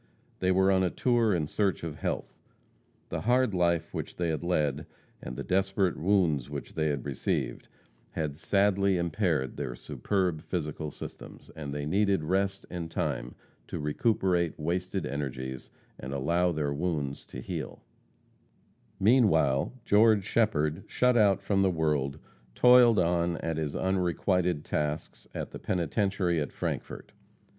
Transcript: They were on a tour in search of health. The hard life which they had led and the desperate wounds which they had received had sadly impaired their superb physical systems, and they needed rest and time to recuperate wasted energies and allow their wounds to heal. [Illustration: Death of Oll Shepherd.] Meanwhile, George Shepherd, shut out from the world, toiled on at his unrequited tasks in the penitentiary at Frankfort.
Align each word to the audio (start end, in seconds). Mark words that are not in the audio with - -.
They 0.39 0.49
were 0.51 0.71
on 0.71 0.81
a 0.81 0.89
tour 0.89 1.31
in 1.35 1.45
search 1.45 1.83
of 1.83 1.97
health. 1.97 2.33
The 3.09 3.21
hard 3.21 3.53
life 3.53 3.93
which 3.93 4.15
they 4.15 4.29
had 4.29 4.41
led 4.43 4.87
and 5.21 5.35
the 5.35 5.43
desperate 5.43 5.95
wounds 5.95 6.49
which 6.49 6.73
they 6.73 6.87
had 6.87 7.05
received 7.05 7.67
had 8.13 8.35
sadly 8.35 8.97
impaired 8.97 9.55
their 9.57 9.75
superb 9.75 10.41
physical 10.41 10.89
systems, 10.89 11.51
and 11.55 11.71
they 11.71 11.85
needed 11.85 12.23
rest 12.23 12.65
and 12.71 12.89
time 12.89 13.35
to 13.67 13.77
recuperate 13.77 14.59
wasted 14.59 15.05
energies 15.05 15.69
and 15.99 16.13
allow 16.13 16.51
their 16.51 16.73
wounds 16.73 17.23
to 17.27 17.39
heal. 17.39 17.83
[Illustration: 18.99 19.03
Death 19.03 19.03
of 19.03 19.03
Oll 19.03 19.03
Shepherd.] 19.03 19.05
Meanwhile, 19.45 19.73
George 19.85 20.25
Shepherd, 20.25 20.83
shut 20.87 21.15
out 21.15 21.43
from 21.43 21.61
the 21.61 21.69
world, 21.69 22.17
toiled 22.55 22.97
on 22.97 23.37
at 23.37 23.57
his 23.57 23.75
unrequited 23.75 24.65
tasks 24.65 25.27
in 25.35 25.45
the 25.51 25.59
penitentiary 25.59 26.41
at 26.41 26.51
Frankfort. 26.51 27.11